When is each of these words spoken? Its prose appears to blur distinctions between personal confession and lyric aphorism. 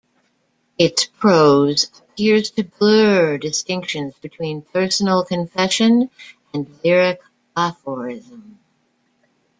Its 0.79 1.05
prose 1.05 1.83
appears 1.99 2.49
to 2.49 2.63
blur 2.63 3.37
distinctions 3.37 4.15
between 4.19 4.63
personal 4.63 5.23
confession 5.23 6.09
and 6.55 6.79
lyric 6.83 7.21
aphorism. 7.55 8.57